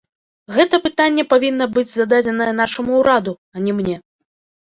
[0.53, 3.95] Гэта пытанне павінна быць зададзенае нашаму ўраду, а не мне.